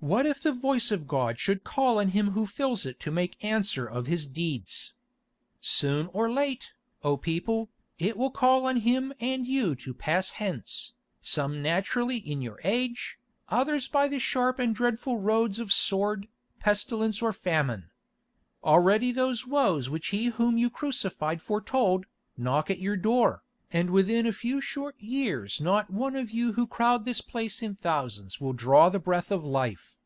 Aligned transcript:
What 0.00 0.26
if 0.26 0.40
the 0.40 0.52
voice 0.52 0.92
of 0.92 1.08
God 1.08 1.40
should 1.40 1.64
call 1.64 1.98
on 1.98 2.10
him 2.10 2.30
who 2.30 2.46
fills 2.46 2.86
it 2.86 3.00
to 3.00 3.10
make 3.10 3.44
answer 3.44 3.84
of 3.84 4.06
his 4.06 4.26
deeds? 4.26 4.94
Soon 5.60 6.06
or 6.12 6.30
late, 6.30 6.70
O 7.02 7.16
people, 7.16 7.68
it 7.98 8.16
will 8.16 8.30
call 8.30 8.66
on 8.66 8.76
him 8.76 9.12
and 9.18 9.44
you 9.44 9.74
to 9.74 9.92
pass 9.92 10.30
hence, 10.30 10.92
some 11.20 11.62
naturally 11.62 12.18
in 12.18 12.40
your 12.40 12.60
age, 12.62 13.18
others 13.48 13.88
by 13.88 14.06
the 14.06 14.20
sharp 14.20 14.60
and 14.60 14.72
dreadful 14.72 15.18
roads 15.18 15.58
of 15.58 15.72
sword, 15.72 16.28
pestilence 16.60 17.20
or 17.20 17.32
famine. 17.32 17.90
Already 18.62 19.10
those 19.10 19.48
woes 19.48 19.90
which 19.90 20.10
He 20.10 20.26
whom 20.26 20.56
you 20.56 20.70
crucified 20.70 21.42
foretold, 21.42 22.06
knock 22.36 22.70
at 22.70 22.78
your 22.78 22.96
door, 22.96 23.42
and 23.70 23.90
within 23.90 24.24
a 24.24 24.32
few 24.32 24.62
short 24.62 24.98
years 24.98 25.60
not 25.60 25.90
one 25.90 26.16
of 26.16 26.30
you 26.30 26.54
who 26.54 26.66
crowd 26.66 27.04
this 27.04 27.20
place 27.20 27.60
in 27.60 27.74
thousands 27.74 28.40
will 28.40 28.54
draw 28.54 28.88
the 28.88 28.98
breath 29.00 29.30
of 29.30 29.44
life. 29.44 29.96